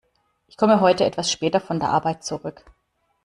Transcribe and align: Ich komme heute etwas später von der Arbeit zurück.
Ich 0.47 0.57
komme 0.57 0.81
heute 0.81 1.05
etwas 1.05 1.31
später 1.31 1.59
von 1.59 1.79
der 1.79 1.89
Arbeit 1.91 2.23
zurück. 2.23 2.65